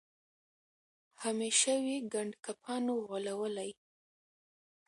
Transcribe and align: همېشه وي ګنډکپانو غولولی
همېشه 1.23 1.73
وي 1.83 1.97
ګنډکپانو 2.13 2.93
غولولی 3.07 3.71